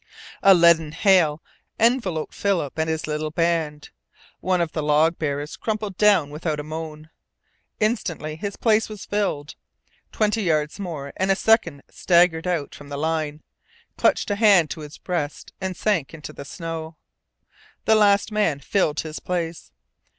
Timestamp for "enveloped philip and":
1.79-2.89